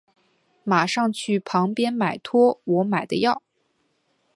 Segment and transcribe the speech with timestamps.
[0.63, 3.43] 马上去旁边买托我买的药